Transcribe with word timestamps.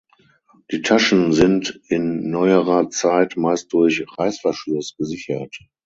Die 0.71 0.81
Taschen 0.81 1.31
sind 1.31 1.79
in 1.89 2.31
neuerer 2.31 2.89
Zeit 2.89 3.37
meist 3.37 3.71
durch 3.71 4.03
Reißverschluss 4.17 4.95
gesichert. 4.97 5.55